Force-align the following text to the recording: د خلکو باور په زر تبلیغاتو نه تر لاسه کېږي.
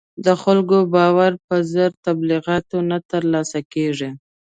د 0.25 0.27
خلکو 0.43 0.77
باور 0.93 1.31
په 1.47 1.55
زر 1.71 1.91
تبلیغاتو 2.07 2.77
نه 2.89 2.97
تر 3.09 3.21
لاسه 3.33 3.59
کېږي. 3.73 4.09